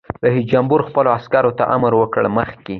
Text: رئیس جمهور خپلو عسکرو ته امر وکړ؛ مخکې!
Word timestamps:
رئیس 0.25 0.45
جمهور 0.51 0.81
خپلو 0.87 1.09
عسکرو 1.17 1.51
ته 1.57 1.63
امر 1.75 1.91
وکړ؛ 2.01 2.23
مخکې! 2.37 2.69